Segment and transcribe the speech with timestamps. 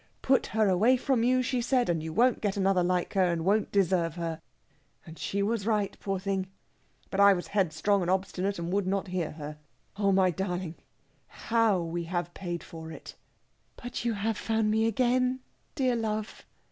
[0.23, 3.45] 'Put her away from you,' she said, 'and you won't get another like her, and
[3.45, 4.41] won't deserve her!'
[5.05, 6.47] And she was right, poor thing!
[7.11, 9.59] But I was headstrong and obstinate, and would not hear her.
[9.97, 10.73] Oh, my darling,
[11.27, 13.13] how we have paid for it!"
[13.75, 15.41] "But you have found me again,
[15.75, 16.47] dear love!"